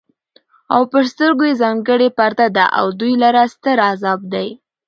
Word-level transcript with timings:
او 0.73 0.81
پر 0.91 1.03
سترگو 1.11 1.45
ئې 1.47 1.59
ځانگړې 1.61 2.09
پرده 2.17 2.47
ده 2.55 2.65
او 2.79 2.87
دوى 2.99 3.13
لره 3.23 3.41
ستر 3.53 3.77
عذاب 3.89 4.19
دی 4.33 4.47